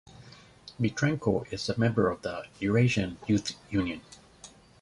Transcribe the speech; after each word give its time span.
Vitrenko 0.79 1.45
is 1.53 1.69
a 1.69 1.77
member 1.79 2.09
of 2.09 2.23
the 2.23 2.47
Eurasian 2.59 3.19
Youth 3.27 3.55
Union. 3.69 4.01